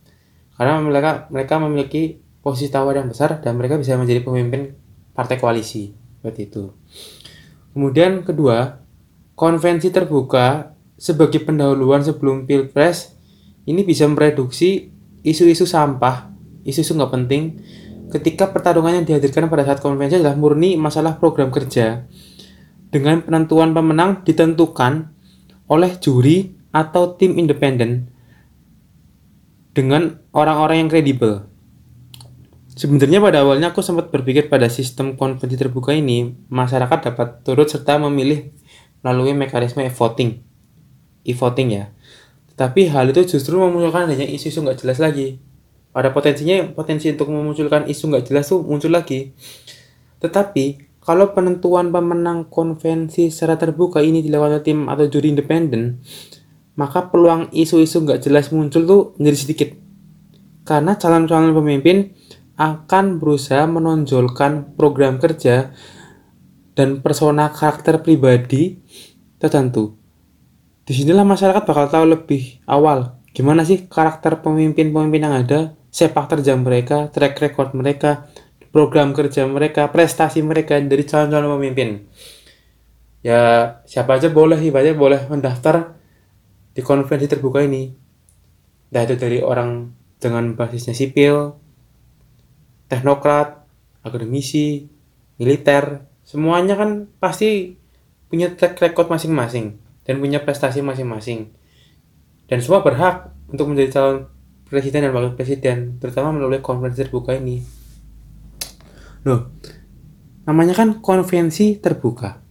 Karena 0.53 0.77
mereka 0.81 1.25
mereka 1.33 1.57
memiliki 1.57 2.21
posisi 2.45 2.69
tawar 2.69 2.99
yang 2.99 3.09
besar 3.09 3.41
dan 3.41 3.57
mereka 3.57 3.81
bisa 3.81 3.97
menjadi 3.97 4.21
pemimpin 4.21 4.82
partai 5.13 5.37
koalisi 5.39 5.93
seperti 5.93 6.41
itu 6.49 6.73
kemudian 7.73 8.21
kedua 8.25 8.81
konvensi 9.33 9.89
terbuka 9.89 10.77
sebagai 10.97 11.41
pendahuluan 11.41 12.05
sebelum 12.05 12.45
pilpres 12.45 13.17
ini 13.65 13.81
bisa 13.81 14.05
mereduksi 14.05 14.91
isu-isu 15.25 15.65
sampah 15.65 16.29
isu-isu 16.67 16.93
nggak 16.97 17.13
penting 17.13 17.43
ketika 18.13 18.53
pertarungan 18.53 19.01
yang 19.01 19.05
dihadirkan 19.07 19.49
pada 19.49 19.65
saat 19.65 19.81
konvensi 19.81 20.21
adalah 20.21 20.37
murni 20.37 20.77
masalah 20.77 21.17
program 21.17 21.49
kerja 21.49 22.05
dengan 22.93 23.25
penentuan 23.25 23.73
pemenang 23.73 24.21
ditentukan 24.21 25.09
oleh 25.65 25.91
juri 25.97 26.53
atau 26.69 27.17
tim 27.17 27.41
independen 27.41 28.13
dengan 29.73 30.21
orang-orang 30.33 30.85
yang 30.85 30.89
kredibel. 30.93 31.49
Sebenarnya 32.73 33.21
pada 33.21 33.45
awalnya 33.45 33.69
aku 33.69 33.85
sempat 33.85 34.09
berpikir 34.09 34.49
pada 34.49 34.65
sistem 34.65 35.13
konvensi 35.13 35.53
terbuka 35.53 35.93
ini, 35.93 36.33
masyarakat 36.49 37.13
dapat 37.13 37.45
turut 37.45 37.69
serta 37.69 38.01
memilih 38.01 38.49
melalui 39.05 39.37
mekanisme 39.37 39.85
e-voting. 39.85 40.41
E-voting 41.21 41.69
ya. 41.69 41.93
Tetapi 42.49 42.89
hal 42.89 43.13
itu 43.13 43.37
justru 43.37 43.61
memunculkan 43.61 44.09
adanya 44.09 44.25
isu-isu 44.25 44.65
nggak 44.65 44.81
jelas 44.81 44.97
lagi. 44.97 45.37
Pada 45.93 46.09
potensinya, 46.09 46.65
potensi 46.73 47.13
untuk 47.13 47.29
memunculkan 47.29 47.85
isu 47.85 48.09
nggak 48.09 48.25
jelas 48.25 48.49
tuh 48.49 48.65
muncul 48.65 48.89
lagi. 48.89 49.37
Tetapi, 50.17 50.97
kalau 51.05 51.29
penentuan 51.37 51.93
pemenang 51.93 52.49
konvensi 52.49 53.29
secara 53.29 53.53
terbuka 53.59 54.01
ini 54.01 54.25
dilakukan 54.25 54.65
tim 54.65 54.89
atau 54.89 55.05
juri 55.05 55.29
independen, 55.29 56.01
maka 56.73 57.13
peluang 57.13 57.53
isu-isu 57.53 58.01
nggak 58.01 58.25
jelas 58.25 58.49
muncul 58.49 58.81
tuh 58.89 59.01
menjadi 59.21 59.37
sedikit. 59.37 59.69
Karena 60.65 60.97
calon-calon 60.97 61.53
pemimpin 61.53 62.15
akan 62.59 63.17
berusaha 63.17 63.65
menonjolkan 63.65 64.77
program 64.77 65.17
kerja 65.17 65.73
dan 66.73 67.01
persona 67.01 67.49
karakter 67.49 68.01
pribadi 68.01 68.81
tertentu. 69.41 69.97
Di 70.83 70.93
sinilah 70.93 71.23
masyarakat 71.23 71.63
bakal 71.63 71.85
tahu 71.89 72.05
lebih 72.11 72.61
awal 72.67 73.23
gimana 73.33 73.65
sih 73.65 73.89
karakter 73.89 74.45
pemimpin-pemimpin 74.45 75.25
yang 75.25 75.35
ada, 75.35 75.73
sepak 75.89 76.29
terjang 76.29 76.61
mereka, 76.61 77.09
track 77.09 77.41
record 77.41 77.73
mereka, 77.73 78.29
program 78.69 79.11
kerja 79.11 79.49
mereka, 79.49 79.89
prestasi 79.89 80.45
mereka 80.45 80.77
dari 80.77 81.01
calon-calon 81.01 81.57
pemimpin. 81.57 82.05
Ya 83.25 83.41
siapa 83.89 84.21
aja 84.21 84.29
boleh, 84.29 84.61
siapa 84.61 84.85
aja 84.85 84.93
boleh 84.93 85.25
mendaftar 85.25 85.97
di 86.77 86.81
konferensi 86.85 87.25
terbuka 87.25 87.65
ini. 87.65 87.89
Entah 88.93 89.03
itu 89.09 89.15
dari 89.17 89.41
orang 89.41 89.89
dengan 90.21 90.53
basisnya 90.53 90.93
sipil, 90.93 91.57
teknokrat, 92.93 93.65
akademisi, 94.05 94.85
militer, 95.41 96.05
semuanya 96.21 96.77
kan 96.77 97.09
pasti 97.17 97.73
punya 98.29 98.53
track 98.53 98.77
record 98.77 99.09
masing-masing 99.09 99.81
dan 100.05 100.21
punya 100.21 100.45
prestasi 100.45 100.85
masing-masing. 100.85 101.49
Dan 102.45 102.61
semua 102.61 102.85
berhak 102.85 103.33
untuk 103.49 103.71
menjadi 103.71 103.97
calon 103.97 104.17
presiden 104.69 105.09
dan 105.09 105.11
wakil 105.13 105.33
presiden, 105.33 105.97
terutama 105.97 106.33
melalui 106.33 106.61
konferensi 106.61 107.01
terbuka 107.01 107.33
ini. 107.37 107.61
Loh, 109.23 109.53
namanya 110.43 110.75
kan 110.75 110.99
konvensi 110.99 111.79
terbuka. 111.79 112.41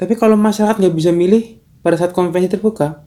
Tapi 0.00 0.16
kalau 0.16 0.34
masyarakat 0.40 0.80
nggak 0.80 0.96
bisa 0.96 1.12
milih 1.12 1.60
pada 1.84 2.00
saat 2.00 2.16
konvensi 2.16 2.48
terbuka, 2.48 3.04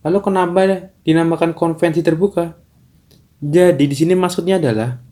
lalu 0.00 0.18
kenapa 0.24 0.90
dinamakan 1.04 1.52
konvensi 1.52 2.00
terbuka? 2.00 2.56
Jadi 3.42 3.84
di 3.84 3.96
sini 3.96 4.16
maksudnya 4.16 4.56
adalah 4.56 5.11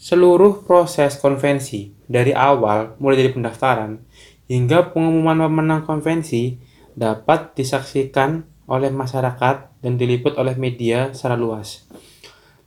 Seluruh 0.00 0.64
proses 0.64 1.20
konvensi, 1.20 1.92
dari 2.08 2.32
awal 2.32 2.96
mulai 3.04 3.20
dari 3.20 3.36
pendaftaran 3.36 4.00
hingga 4.48 4.96
pengumuman 4.96 5.44
pemenang 5.44 5.84
konvensi 5.84 6.56
dapat 6.96 7.52
disaksikan 7.52 8.48
oleh 8.64 8.88
masyarakat 8.88 9.84
dan 9.84 9.92
diliput 10.00 10.40
oleh 10.40 10.56
media 10.56 11.12
secara 11.12 11.36
luas. 11.36 11.84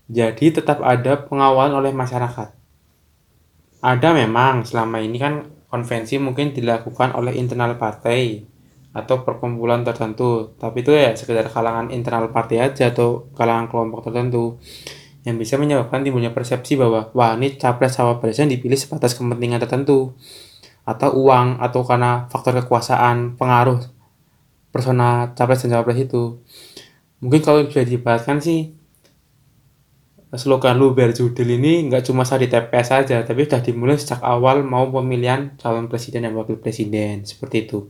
Jadi 0.05 0.61
tetap 0.61 0.85
ada 0.85 1.25
pengawalan 1.25 1.73
oleh 1.73 1.89
masyarakat. 1.89 2.53
Ada 3.81 4.09
memang 4.13 4.61
selama 4.69 5.01
ini 5.01 5.17
kan 5.17 5.49
konvensi 5.73 6.21
mungkin 6.21 6.53
dilakukan 6.53 7.17
oleh 7.17 7.33
internal 7.33 7.81
partai 7.81 8.45
atau 8.93 9.25
perkumpulan 9.25 9.81
tertentu, 9.81 10.53
tapi 10.61 10.85
itu 10.85 10.93
ya 10.93 11.17
sekedar 11.17 11.49
kalangan 11.49 11.89
internal 11.89 12.29
partai 12.29 12.61
aja 12.61 12.93
atau 12.93 13.25
kalangan 13.33 13.65
kelompok 13.73 14.05
tertentu 14.05 14.61
yang 15.23 15.39
bisa 15.39 15.55
menyebabkan 15.55 16.03
timbulnya 16.03 16.35
persepsi 16.35 16.75
bahwa 16.75 17.07
wah 17.15 17.35
ini 17.39 17.55
capres 17.55 17.95
cawapres 17.95 18.43
yang 18.43 18.51
dipilih 18.51 18.75
sebatas 18.75 19.15
kepentingan 19.15 19.63
tertentu. 19.63 20.11
Atau 20.83 21.15
uang 21.15 21.63
atau 21.63 21.87
karena 21.87 22.27
faktor 22.27 22.59
kekuasaan 22.59 23.39
pengaruh 23.39 23.79
persona 24.75 25.31
capres 25.31 25.63
dan 25.63 25.79
cawapres 25.79 26.03
itu. 26.03 26.43
Mungkin 27.23 27.39
kalau 27.39 27.63
bisa 27.63 27.87
dibahatkan 27.87 28.43
sih 28.43 28.75
slogan 30.33 30.81
lu 30.81 30.97
biar 30.97 31.13
judul 31.13 31.45
ini 31.45 31.85
nggak 31.85 32.09
cuma 32.09 32.25
saat 32.25 32.41
di 32.41 32.49
TPS 32.49 32.89
saja 32.89 33.21
tapi 33.21 33.45
sudah 33.45 33.61
dimulai 33.61 34.01
sejak 34.01 34.17
awal 34.25 34.65
mau 34.65 34.89
pemilihan 34.89 35.53
calon 35.61 35.87
presiden 35.87 36.27
dan 36.27 36.35
wakil 36.35 36.59
presiden. 36.59 37.23
Seperti 37.23 37.69
itu. 37.69 37.87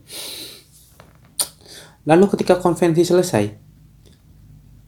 Lalu 2.04 2.30
ketika 2.30 2.60
konvensi 2.60 3.02
selesai 3.02 3.44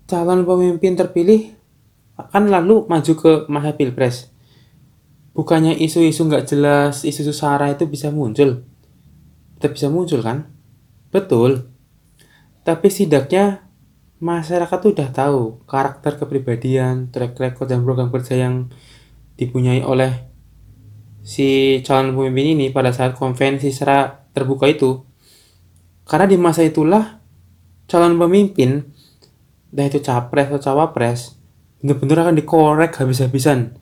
calon 0.07 0.47
pemimpin 0.47 0.95
terpilih 0.95 1.56
akan 2.17 2.49
lalu 2.49 2.89
maju 2.89 3.13
ke 3.17 3.33
masa 3.53 3.77
pilpres. 3.77 4.33
Bukannya 5.37 5.77
isu-isu 5.77 6.25
nggak 6.25 6.49
jelas, 6.49 7.05
isu-isu 7.05 7.37
sara 7.37 7.69
itu 7.69 7.85
bisa 7.85 8.09
muncul. 8.09 8.65
Tetap 9.61 9.77
bisa 9.77 9.93
muncul 9.93 10.25
kan? 10.25 10.49
Betul. 11.13 11.69
Tapi 12.65 12.89
setidaknya 12.89 13.69
masyarakat 14.17 14.79
tuh 14.81 14.97
udah 14.97 15.09
tahu 15.13 15.41
karakter 15.69 16.17
kepribadian, 16.17 17.13
track 17.13 17.37
record 17.37 17.69
dan 17.69 17.85
program 17.85 18.09
kerja 18.09 18.49
yang 18.49 18.73
dipunyai 19.37 19.85
oleh 19.85 20.33
si 21.21 21.79
calon 21.85 22.17
pemimpin 22.17 22.57
ini 22.57 22.67
pada 22.73 22.97
saat 22.97 23.13
konvensi 23.13 23.69
secara 23.69 24.25
terbuka 24.33 24.65
itu. 24.73 25.05
Karena 26.09 26.25
di 26.25 26.41
masa 26.41 26.65
itulah 26.65 27.21
calon 27.85 28.17
pemimpin, 28.17 28.89
entah 29.69 29.85
itu 29.85 30.01
capres 30.01 30.49
atau 30.49 30.61
cawapres, 30.65 31.36
benar-benar 31.81 32.29
akan 32.29 32.37
dikorek 32.39 32.93
habis-habisan. 32.99 33.77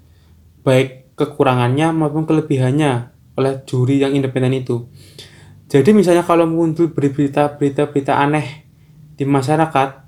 Baik 0.65 1.15
kekurangannya 1.15 1.95
maupun 1.95 2.27
kelebihannya 2.27 3.15
oleh 3.39 3.63
juri 3.67 4.03
yang 4.03 4.15
independen 4.15 4.55
itu. 4.55 4.87
Jadi 5.71 5.91
misalnya 5.91 6.23
kalau 6.23 6.47
muncul 6.47 6.93
berita-berita-berita 6.95 8.15
aneh 8.15 8.65
di 9.19 9.25
masyarakat 9.27 10.05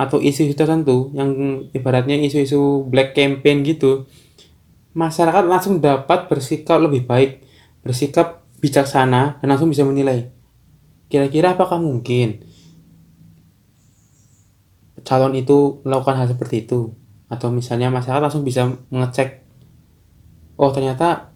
atau 0.00 0.16
isu-isu 0.16 0.56
tertentu 0.56 1.12
yang 1.12 1.60
ibaratnya 1.76 2.16
isu-isu 2.16 2.88
black 2.88 3.12
campaign 3.12 3.60
gitu 3.60 4.08
masyarakat 4.96 5.44
langsung 5.44 5.84
dapat 5.84 6.24
bersikap 6.32 6.80
lebih 6.80 7.04
baik 7.04 7.44
bersikap 7.84 8.48
bijaksana 8.64 9.44
dan 9.44 9.46
langsung 9.52 9.68
bisa 9.68 9.84
menilai 9.84 10.32
kira-kira 11.12 11.52
apakah 11.52 11.76
mungkin 11.76 12.48
calon 15.04 15.36
itu 15.36 15.84
melakukan 15.84 16.16
hal 16.16 16.26
seperti 16.32 16.64
itu 16.64 16.96
atau 17.30 17.48
misalnya 17.54 17.88
masyarakat 17.94 18.20
langsung 18.20 18.42
bisa 18.42 18.66
mengecek 18.90 19.46
oh 20.58 20.74
ternyata 20.74 21.30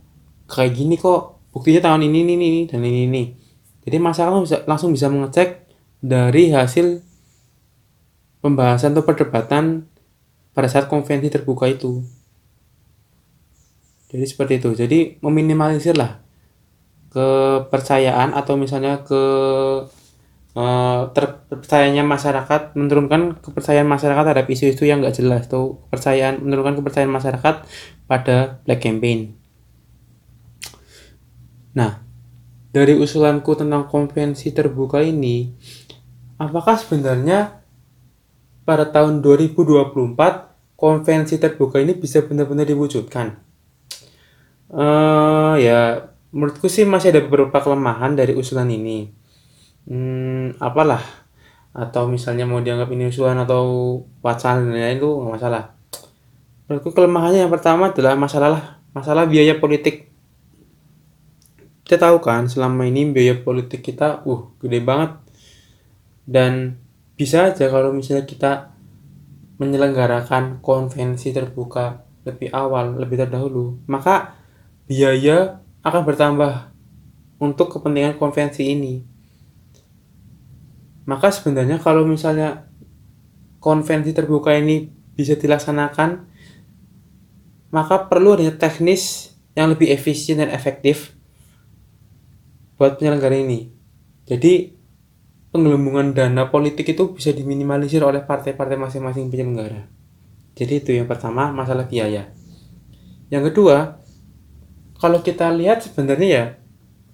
kayak 0.51 0.75
gini 0.75 0.99
kok 0.99 1.39
buktinya 1.55 1.89
tahun 1.89 2.11
ini 2.11 2.19
ini, 2.27 2.33
ini 2.35 2.63
dan 2.67 2.83
ini 2.83 3.01
ini 3.07 3.23
jadi 3.85 4.01
masyarakat 4.01 4.41
bisa, 4.43 4.57
langsung 4.65 4.91
bisa 4.97 5.13
mengecek 5.13 5.69
dari 6.01 6.53
hasil 6.53 7.05
pembahasan 8.41 8.97
atau 8.97 9.05
perdebatan 9.05 9.89
pada 10.57 10.69
saat 10.69 10.89
konvensi 10.89 11.29
terbuka 11.29 11.69
itu. 11.69 12.01
Jadi 14.09 14.25
seperti 14.25 14.61
itu. 14.61 14.71
Jadi 14.73 14.99
meminimalisir 15.21 15.97
lah 15.97 16.25
kepercayaan 17.13 18.33
atau 18.33 18.57
misalnya 18.57 19.05
ke 19.05 19.23
uh, 20.55 21.11
terpercayanya 21.13 22.07
masyarakat 22.07 22.79
menurunkan 22.79 23.43
kepercayaan 23.43 23.87
masyarakat 23.87 24.23
terhadap 24.23 24.49
isu-isu 24.49 24.87
yang 24.87 25.03
nggak 25.03 25.19
jelas 25.19 25.51
tuh 25.51 25.85
kepercayaan 25.91 26.41
menurunkan 26.41 26.81
kepercayaan 26.81 27.13
masyarakat 27.13 27.55
pada 28.07 28.63
black 28.65 28.81
campaign. 28.83 29.35
Nah, 31.75 31.99
dari 32.71 32.95
usulanku 32.95 33.59
tentang 33.59 33.91
konvensi 33.91 34.55
terbuka 34.55 35.03
ini, 35.03 35.51
apakah 36.39 36.79
sebenarnya 36.79 37.63
pada 38.63 38.89
tahun 38.89 39.21
2024 39.21 40.79
konvensi 40.79 41.35
terbuka 41.43 41.83
ini 41.83 41.99
bisa 41.99 42.23
benar-benar 42.23 42.71
diwujudkan? 42.71 43.43
Uh, 44.71 45.55
ya, 45.59 46.11
menurutku 46.31 46.71
sih 46.71 46.87
masih 46.87 47.15
ada 47.15 47.23
beberapa 47.27 47.59
kelemahan 47.59 48.15
dari 48.15 48.35
usulan 48.35 48.71
ini 48.71 49.24
hmm, 49.89 50.61
apalah. 50.61 51.03
Atau 51.75 52.07
misalnya 52.07 52.47
mau 52.47 52.63
dianggap 52.63 52.87
ini 52.95 53.11
usulan 53.11 53.35
atau 53.43 53.99
wacana 54.23 54.63
dan 54.63 54.71
lain-lain 54.71 54.99
itu 55.03 55.11
nggak 55.11 55.33
masalah. 55.41 55.63
Menurutku 56.65 56.91
kelemahannya 56.95 57.45
yang 57.45 57.53
pertama 57.53 57.91
adalah 57.91 58.15
masalah 58.15 58.81
masalah 58.95 59.27
biaya 59.27 59.59
politik. 59.59 60.09
Kita 61.85 62.09
tahu 62.09 62.23
kan 62.23 62.47
selama 62.49 62.87
ini 62.89 63.11
biaya 63.11 63.37
politik 63.37 63.85
kita 63.85 64.23
uh 64.25 64.55
gede 64.63 64.81
banget. 64.81 65.19
Dan 66.25 66.81
bisa 67.19 67.53
aja 67.53 67.69
kalau 67.69 67.93
misalnya 67.93 68.25
kita 68.25 68.73
menyelenggarakan 69.61 70.65
konvensi 70.65 71.31
terbuka 71.31 72.03
lebih 72.25 72.51
awal, 72.51 72.97
lebih 72.97 73.21
terdahulu, 73.21 73.85
maka 73.87 74.35
biaya 74.89 75.61
akan 75.85 76.03
bertambah 76.09 76.73
untuk 77.39 77.77
kepentingan 77.77 78.17
konvensi 78.17 78.73
ini. 78.73 79.14
Maka 81.05 81.29
sebenarnya 81.33 81.81
kalau 81.81 82.09
misalnya 82.09 82.69
konvensi 83.61 84.13
terbuka 84.17 84.57
ini 84.57 84.89
bisa 85.17 85.37
dilaksanakan, 85.37 86.27
maka 87.73 88.09
perlu 88.09 88.37
adanya 88.37 88.55
teknis 88.57 89.35
yang 89.55 89.71
lebih 89.73 89.91
efisien 89.91 90.43
dan 90.43 90.51
efektif 90.51 91.15
buat 92.79 92.99
penyelenggara 92.99 93.37
ini. 93.39 93.71
Jadi 94.25 94.75
penggelembungan 95.55 96.17
dana 96.17 96.51
politik 96.51 96.91
itu 96.91 97.15
bisa 97.15 97.31
diminimalisir 97.31 98.03
oleh 98.03 98.25
partai-partai 98.25 98.75
masing-masing 98.75 99.31
penyelenggara. 99.31 99.87
Jadi 100.55 100.73
itu 100.83 100.91
yang 100.95 101.07
pertama 101.07 101.51
masalah 101.51 101.87
biaya. 101.87 102.31
Yang 103.31 103.55
kedua, 103.55 103.99
kalau 104.99 105.23
kita 105.23 105.51
lihat 105.55 105.83
sebenarnya 105.83 106.29
ya 106.31 106.45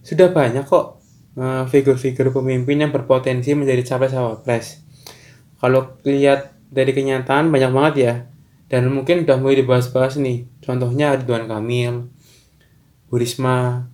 sudah 0.00 0.32
banyak 0.32 0.64
kok 0.64 0.99
uh, 1.36 1.68
figur-figur 1.68 2.32
pemimpin 2.34 2.80
yang 2.80 2.90
berpotensi 2.90 3.54
menjadi 3.54 3.82
capres 3.86 4.14
cawapres. 4.14 4.66
Kalau 5.60 6.00
lihat 6.02 6.56
dari 6.72 6.94
kenyataan 6.96 7.52
banyak 7.52 7.70
banget 7.70 7.94
ya, 7.98 8.14
dan 8.70 8.86
mungkin 8.88 9.26
udah 9.26 9.36
mulai 9.42 9.60
dibahas-bahas 9.60 10.16
nih. 10.22 10.46
Contohnya 10.62 11.18
Ridwan 11.18 11.50
Kamil, 11.50 12.06
Bu 13.10 13.18
Risma, 13.18 13.90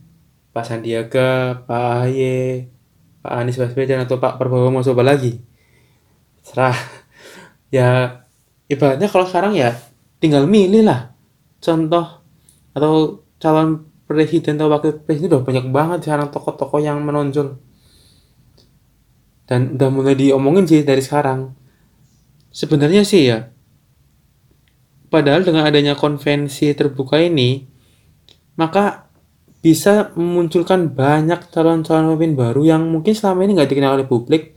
Pak 0.52 0.64
Sandiaga, 0.68 1.64
Pak 1.64 1.84
Ahy, 2.04 2.68
Pak 3.24 3.32
Anies 3.32 3.56
Baswedan 3.56 4.04
atau 4.04 4.20
Pak 4.20 4.36
Prabowo 4.36 4.68
mau 4.68 4.84
coba 4.84 5.02
lagi. 5.02 5.40
Serah. 6.44 6.76
Ya 7.66 8.22
ibaratnya 8.70 9.10
kalau 9.10 9.26
sekarang 9.26 9.58
ya 9.58 9.74
tinggal 10.22 10.46
milih 10.46 10.86
lah. 10.86 11.18
Contoh 11.58 12.22
atau 12.70 13.26
calon 13.42 13.90
presiden 14.06 14.56
atau 14.56 14.70
wakil 14.70 15.02
presiden 15.02 15.34
udah 15.34 15.42
banyak 15.42 15.66
banget 15.74 15.98
sekarang 16.06 16.30
tokoh-tokoh 16.30 16.78
yang 16.78 17.02
menonjol. 17.02 17.58
Dan 19.46 19.78
udah 19.78 19.90
mulai 19.90 20.14
diomongin 20.18 20.66
sih 20.66 20.82
dari 20.82 21.02
sekarang. 21.02 21.54
Sebenarnya 22.50 23.02
sih 23.04 23.28
ya, 23.28 23.52
padahal 25.12 25.44
dengan 25.44 25.68
adanya 25.68 25.92
konvensi 25.92 26.72
terbuka 26.72 27.20
ini, 27.20 27.68
maka 28.56 29.12
bisa 29.60 30.14
memunculkan 30.14 30.94
banyak 30.94 31.50
calon-calon 31.50 32.14
pemimpin 32.14 32.32
baru 32.38 32.62
yang 32.64 32.86
mungkin 32.86 33.12
selama 33.12 33.44
ini 33.44 33.58
nggak 33.58 33.70
dikenal 33.70 33.98
oleh 33.98 34.06
publik, 34.08 34.54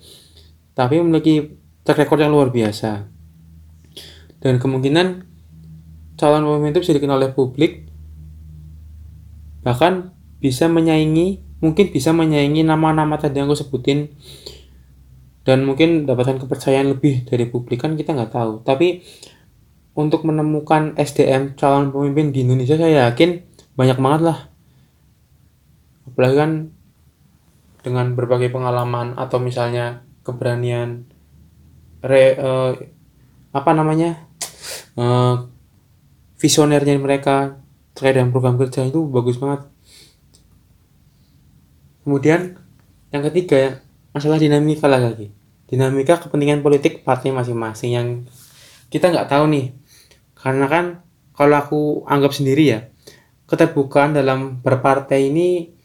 tapi 0.77 1.01
memiliki 1.01 1.58
track 1.84 2.06
record 2.06 2.22
yang 2.24 2.32
luar 2.32 2.53
biasa. 2.53 3.10
Dan 4.39 4.62
kemungkinan 4.62 5.08
calon 6.15 6.46
pemimpin 6.46 6.72
itu 6.77 6.82
bisa 6.86 6.94
dikenal 6.96 7.20
oleh 7.20 7.34
publik, 7.34 7.88
bahkan 9.61 10.15
bisa 10.39 10.71
menyaingi, 10.71 11.43
mungkin 11.59 11.91
bisa 11.91 12.15
menyaingi 12.15 12.63
nama-nama 12.63 13.19
tadi 13.19 13.39
yang 13.39 13.51
aku 13.51 13.59
sebutin, 13.59 14.15
dan 15.43 15.67
mungkin 15.67 16.07
dapatkan 16.07 16.39
kepercayaan 16.45 16.95
lebih 16.95 17.27
dari 17.27 17.49
publik 17.49 17.83
kan 17.83 17.99
kita 17.99 18.15
nggak 18.15 18.31
tahu. 18.31 18.63
Tapi 18.63 19.03
untuk 19.99 20.23
menemukan 20.23 20.95
SDM 20.95 21.59
calon 21.59 21.91
pemimpin 21.91 22.31
di 22.31 22.47
Indonesia 22.47 22.79
saya 22.79 23.11
yakin 23.11 23.43
banyak 23.75 23.99
banget 23.99 24.21
lah 24.31 24.39
apalagi 26.09 26.35
kan 26.35 26.51
dengan 27.79 28.11
berbagai 28.15 28.51
pengalaman 28.51 29.15
atau 29.15 29.39
misalnya 29.39 30.03
keberanian 30.27 31.07
re 32.03 32.35
uh, 32.35 32.75
apa 33.55 33.71
namanya 33.71 34.27
uh, 34.99 35.47
visionernya 36.35 36.99
mereka 36.99 37.63
terkait 38.00 38.15
dengan 38.15 38.32
program 38.32 38.56
kerja 38.56 38.88
itu 38.88 39.03
bagus 39.12 39.36
banget. 39.36 39.68
Kemudian 42.08 42.56
yang 43.12 43.27
ketiga 43.27 43.84
masalah 44.15 44.39
dinamika 44.39 44.88
lagi. 44.88 45.36
Dinamika 45.68 46.15
kepentingan 46.15 46.63
politik 46.63 47.03
partai 47.03 47.36
masing-masing 47.36 47.91
yang 47.91 48.08
kita 48.88 49.12
nggak 49.12 49.27
tahu 49.27 49.51
nih. 49.51 49.75
Karena 50.32 50.72
kan 50.72 51.03
kalau 51.36 51.60
aku 51.60 51.82
anggap 52.08 52.32
sendiri 52.32 52.63
ya 52.72 52.79
keterbukaan 53.51 54.15
dalam 54.15 54.63
berpartai 54.63 55.27
ini 55.27 55.75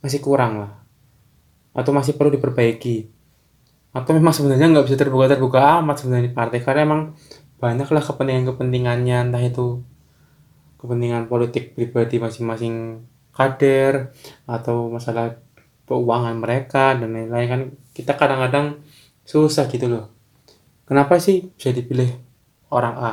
masih 0.00 0.24
kurang 0.24 0.64
lah. 0.64 0.72
Atau 1.76 1.92
masih 1.92 2.16
perlu 2.16 2.32
diperbaiki. 2.32 3.12
Atau 3.92 4.16
memang 4.16 4.32
sebenarnya 4.32 4.72
nggak 4.72 4.88
bisa 4.88 4.96
terbuka 4.96 5.28
terbuka 5.28 5.84
amat 5.84 6.00
sebenarnya 6.00 6.32
partai. 6.32 6.64
Karena 6.64 6.80
emang 6.88 7.00
banyaklah 7.60 8.00
kepentingan 8.00 8.48
kepentingannya 8.56 9.28
entah 9.28 9.44
itu 9.44 9.84
kepentingan 10.78 11.26
politik 11.26 11.74
pribadi 11.74 12.22
masing-masing 12.22 13.04
kader 13.34 14.14
atau 14.46 14.90
masalah 14.90 15.38
keuangan 15.86 16.36
mereka 16.38 16.94
dan 16.94 17.14
lain-lain 17.14 17.48
kan 17.48 17.62
kita 17.94 18.14
kadang-kadang 18.14 18.82
susah 19.26 19.66
gitu 19.68 19.90
loh. 19.90 20.10
Kenapa 20.88 21.20
sih 21.20 21.52
bisa 21.52 21.74
dipilih 21.74 22.08
orang 22.72 22.96
A? 22.96 23.12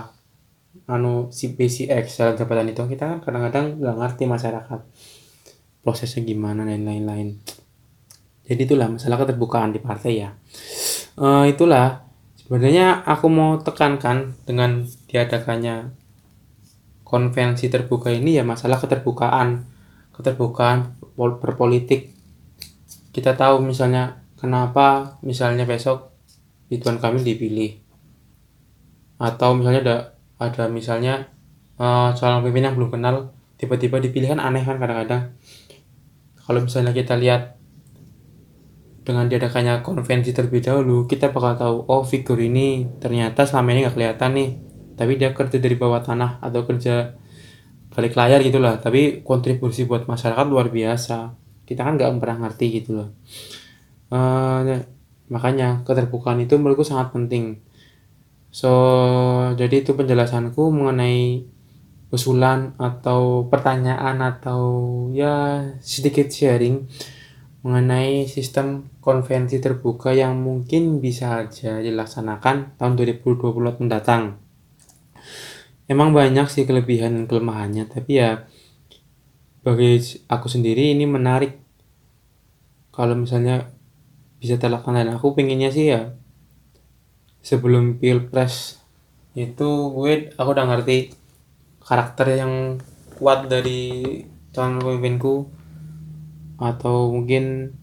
Anu 0.85 1.33
si 1.33 1.55
B 1.57 1.65
si 1.65 1.89
X 1.89 2.21
dalam 2.21 2.37
jabatan 2.37 2.69
itu 2.69 2.85
kita 2.85 3.17
kan 3.17 3.19
kadang-kadang 3.23 3.81
nggak 3.81 3.95
ngerti 3.99 4.23
masyarakat 4.29 4.79
prosesnya 5.81 6.21
gimana 6.21 6.67
dan 6.67 6.85
lain-lain. 6.85 7.41
Jadi 8.45 8.61
itulah 8.69 8.93
masalah 8.93 9.17
keterbukaan 9.25 9.73
di 9.73 9.81
partai 9.81 10.13
ya. 10.21 10.29
Uh, 11.17 11.49
itulah 11.49 12.05
sebenarnya 12.37 13.01
aku 13.01 13.25
mau 13.25 13.57
tekankan 13.57 14.37
dengan 14.45 14.85
diadakannya 15.09 16.04
konvensi 17.15 17.71
terbuka 17.71 18.11
ini 18.11 18.35
ya 18.35 18.43
masalah 18.43 18.75
keterbukaan. 18.75 19.63
Keterbukaan 20.11 20.99
berpolitik. 21.15 22.11
Kita 23.15 23.39
tahu 23.39 23.63
misalnya 23.63 24.19
kenapa 24.35 25.15
misalnya 25.23 25.63
besok 25.63 26.11
Ridwan 26.67 26.99
Kamil 26.99 27.23
dipilih. 27.23 27.79
Atau 29.15 29.55
misalnya 29.55 29.79
ada 29.87 29.97
ada 30.35 30.67
misalnya 30.67 31.31
uh, 31.79 32.11
calon 32.11 32.43
pemimpin 32.43 32.67
yang 32.67 32.75
belum 32.75 32.91
kenal 32.99 33.31
tiba-tiba 33.55 34.03
dipilih 34.03 34.35
kan 34.35 34.43
aneh 34.43 34.67
kan 34.67 34.75
kadang-kadang. 34.75 35.31
Kalau 36.35 36.59
misalnya 36.59 36.91
kita 36.91 37.15
lihat 37.15 37.55
dengan 39.07 39.31
diadakannya 39.31 39.85
konvensi 39.85 40.35
terlebih 40.35 40.65
dahulu 40.65 41.05
kita 41.07 41.29
bakal 41.29 41.53
tahu 41.55 41.75
oh 41.87 42.03
figur 42.03 42.41
ini 42.41 42.89
ternyata 42.97 43.45
selama 43.45 43.71
ini 43.71 43.85
nggak 43.85 43.95
kelihatan 43.95 44.31
nih 44.33 44.49
tapi 44.95 45.19
dia 45.19 45.35
kerja 45.35 45.59
dari 45.59 45.75
bawah 45.75 46.01
tanah 46.01 46.39
atau 46.39 46.63
kerja 46.63 47.15
balik 47.95 48.19
layar 48.19 48.43
gitulah 48.43 48.75
tapi 48.79 49.23
kontribusi 49.23 49.87
buat 49.87 50.07
masyarakat 50.07 50.45
luar 50.47 50.67
biasa. 50.71 51.35
Kita 51.63 51.81
kan 51.83 51.95
nggak 51.95 52.11
pernah 52.19 52.47
ngerti 52.47 52.65
gitu 52.81 52.89
loh. 52.99 53.09
Uh, 54.11 54.83
makanya 55.31 55.81
keterbukaan 55.87 56.43
itu 56.43 56.59
menurutku 56.59 56.85
sangat 56.85 57.15
penting. 57.15 57.63
So 58.51 58.71
jadi 59.59 59.83
itu 59.83 59.95
penjelasanku 59.95 60.61
mengenai 60.71 61.43
usulan 62.13 62.77
atau 62.79 63.51
pertanyaan 63.51 64.23
atau 64.23 64.61
ya 65.11 65.67
sedikit 65.83 66.31
sharing 66.31 66.87
mengenai 67.65 68.29
sistem 68.29 68.93
konvensi 69.01 69.57
terbuka 69.57 70.13
yang 70.13 70.37
mungkin 70.37 71.01
bisa 71.01 71.41
aja 71.41 71.81
dilaksanakan 71.81 72.77
tahun 72.77 72.93
2020 72.93 73.81
mendatang. 73.81 74.44
Emang 75.85 76.11
banyak 76.11 76.49
sih 76.49 76.65
kelebihan 76.65 77.13
dan 77.13 77.25
kelemahannya, 77.29 77.85
tapi 77.85 78.17
ya 78.17 78.49
bagi 79.65 79.97
aku 80.29 80.45
sendiri 80.49 80.93
ini 80.93 81.09
menarik 81.09 81.57
kalau 82.93 83.17
misalnya 83.17 83.69
bisa 84.37 84.61
terlaksana 84.61 85.01
dan 85.01 85.17
aku 85.17 85.33
pengennya 85.33 85.73
sih 85.73 85.89
ya 85.89 86.13
sebelum 87.41 87.97
pilpres 87.97 88.77
itu 89.33 89.69
gue 89.93 90.29
aku 90.37 90.49
udah 90.53 90.65
ngerti 90.69 91.17
karakter 91.81 92.37
yang 92.37 92.77
kuat 93.17 93.49
dari 93.49 94.21
calon 94.53 94.79
pemimpinku 94.79 95.49
atau 96.61 97.11
mungkin 97.11 97.75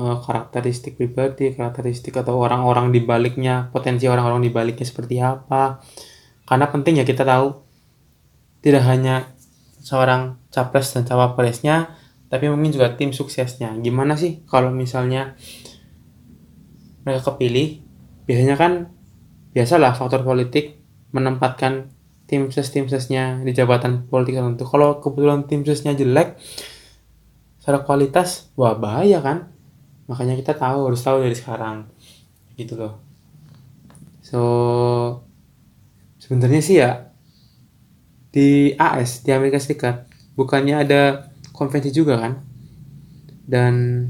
uh, 0.00 0.16
karakteristik 0.24 0.96
pribadi, 0.96 1.52
karakteristik 1.52 2.16
atau 2.16 2.40
orang-orang 2.40 2.88
di 2.94 3.04
baliknya, 3.04 3.68
potensi 3.68 4.08
orang-orang 4.08 4.40
di 4.40 4.50
baliknya 4.50 4.86
seperti 4.88 5.20
apa. 5.20 5.84
Karena 6.48 6.72
penting 6.72 6.96
ya 6.96 7.04
kita 7.04 7.28
tahu 7.28 7.60
tidak 8.64 8.88
hanya 8.88 9.36
seorang 9.84 10.40
capres 10.48 10.96
dan 10.96 11.04
cawapresnya, 11.04 11.92
tapi 12.32 12.48
mungkin 12.48 12.72
juga 12.72 12.96
tim 12.96 13.12
suksesnya. 13.12 13.76
Gimana 13.84 14.16
sih 14.16 14.40
kalau 14.48 14.72
misalnya 14.72 15.36
mereka 17.04 17.36
kepilih? 17.36 17.84
Biasanya 18.24 18.56
kan 18.56 18.72
biasalah 19.52 19.92
faktor 19.92 20.24
politik 20.24 20.80
menempatkan 21.12 21.92
tim 22.28 22.52
ses 22.52 22.68
tim 22.68 22.84
sesnya 22.84 23.40
di 23.40 23.56
jabatan 23.56 24.04
politik 24.04 24.36
tertentu 24.36 24.68
kalau 24.68 25.00
kebetulan 25.00 25.48
tim 25.48 25.64
sesnya 25.64 25.96
jelek 25.96 26.36
secara 27.56 27.80
kualitas 27.80 28.52
wah 28.52 28.76
bahaya 28.76 29.24
kan 29.24 29.48
makanya 30.04 30.36
kita 30.36 30.52
tahu 30.52 30.92
harus 30.92 31.00
tahu 31.00 31.24
dari 31.24 31.32
sekarang 31.32 31.88
gitu 32.60 32.76
loh 32.76 33.00
so 34.20 34.40
sebenarnya 36.28 36.60
sih 36.60 36.76
ya 36.76 37.08
di 38.28 38.76
AS 38.76 39.24
di 39.24 39.32
Amerika 39.32 39.56
Serikat 39.56 40.04
bukannya 40.36 40.84
ada 40.84 41.32
konvensi 41.56 41.88
juga 41.88 42.20
kan 42.20 42.44
dan 43.48 44.04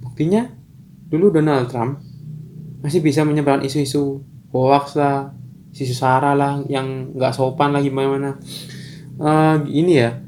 buktinya 0.00 0.48
dulu 1.12 1.28
Donald 1.28 1.68
Trump 1.68 2.00
masih 2.80 3.04
bisa 3.04 3.28
menyebarkan 3.28 3.68
isu-isu 3.68 4.24
hoax 4.48 4.96
lah 4.96 5.36
si 5.76 5.84
Sara 5.92 6.32
lah 6.32 6.64
yang 6.66 7.12
nggak 7.12 7.36
sopan 7.36 7.76
lah 7.76 7.84
gimana 7.84 8.40
Uh, 9.14 9.62
ini 9.70 10.02
ya, 10.02 10.18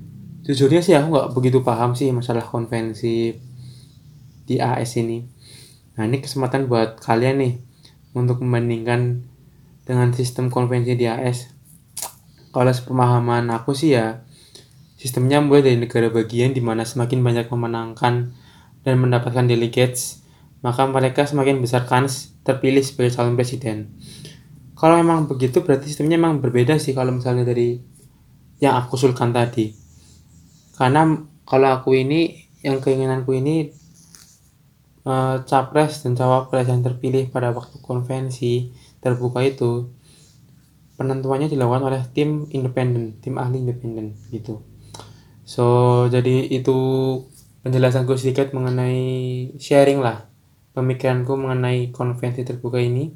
jujurnya 0.46 0.78
sih 0.78 0.94
aku 0.94 1.10
nggak 1.10 1.28
begitu 1.34 1.58
paham 1.66 1.98
sih 1.98 2.14
masalah 2.14 2.46
konvensi 2.46 3.34
di 4.46 4.56
AS 4.62 4.94
ini. 5.02 5.26
Nah, 5.98 6.06
ini 6.06 6.22
kesempatan 6.22 6.70
buat 6.70 7.02
kalian 7.02 7.42
nih 7.42 7.54
untuk 8.14 8.38
membandingkan 8.46 9.26
dengan 9.86 10.10
sistem 10.10 10.50
konvensi 10.50 10.98
di 10.98 11.06
AS. 11.06 11.54
Kalau 12.50 12.72
sepemahaman 12.74 13.48
aku 13.54 13.72
sih 13.72 13.94
ya, 13.94 14.26
sistemnya 14.98 15.38
mulai 15.38 15.62
dari 15.62 15.78
negara 15.78 16.10
bagian 16.10 16.50
di 16.50 16.60
mana 16.60 16.82
semakin 16.82 17.22
banyak 17.22 17.46
memenangkan 17.46 18.34
dan 18.82 18.94
mendapatkan 18.98 19.46
delegates, 19.46 20.26
maka 20.60 20.84
mereka 20.90 21.22
semakin 21.24 21.62
besar 21.62 21.86
kans 21.86 22.34
terpilih 22.42 22.82
sebagai 22.82 23.14
calon 23.14 23.38
presiden. 23.38 23.94
Kalau 24.76 25.00
memang 25.00 25.30
begitu 25.30 25.64
berarti 25.64 25.88
sistemnya 25.88 26.20
memang 26.20 26.42
berbeda 26.42 26.76
sih 26.76 26.92
kalau 26.92 27.14
misalnya 27.16 27.46
dari 27.46 27.80
yang 28.60 28.76
aku 28.76 28.98
usulkan 28.98 29.32
tadi. 29.32 29.72
Karena 30.76 31.16
kalau 31.48 31.68
aku 31.80 31.96
ini 31.96 32.44
yang 32.60 32.82
keinginanku 32.82 33.32
ini 33.32 33.72
uh, 35.06 35.46
capres 35.46 36.04
dan 36.04 36.18
cawapres 36.18 36.68
yang 36.68 36.82
terpilih 36.82 37.30
pada 37.30 37.54
waktu 37.54 37.78
konvensi 37.80 38.74
terbuka 39.06 39.46
itu 39.46 39.86
penentuannya 40.98 41.46
dilakukan 41.46 41.86
oleh 41.86 42.02
tim 42.10 42.50
independen, 42.50 43.22
tim 43.22 43.38
ahli 43.38 43.62
independen 43.62 44.18
gitu. 44.34 44.66
So, 45.46 45.64
jadi 46.10 46.50
itu 46.50 46.74
penjelasanku 47.62 48.18
sedikit 48.18 48.50
mengenai 48.50 49.54
sharing 49.62 50.02
lah 50.02 50.26
pemikiranku 50.76 51.32
mengenai 51.38 51.94
konvensi 51.94 52.42
terbuka 52.42 52.82
ini. 52.82 53.14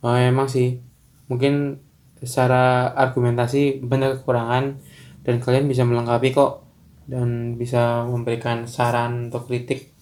Uh, 0.00 0.16
emang 0.16 0.46
sih 0.46 0.80
mungkin 1.28 1.82
secara 2.22 2.94
argumentasi 2.96 3.84
banyak 3.84 4.22
kekurangan 4.22 4.80
dan 5.26 5.34
kalian 5.42 5.66
bisa 5.66 5.82
melengkapi 5.84 6.32
kok 6.32 6.64
dan 7.10 7.60
bisa 7.60 8.06
memberikan 8.08 8.64
saran 8.64 9.28
atau 9.28 9.42
kritik. 9.44 9.92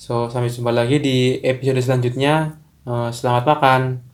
So, 0.00 0.32
sampai 0.32 0.48
jumpa 0.48 0.72
lagi 0.72 0.96
di 1.02 1.36
episode 1.44 1.84
selanjutnya. 1.84 2.56
Uh, 2.88 3.12
selamat 3.12 3.44
makan. 3.44 4.09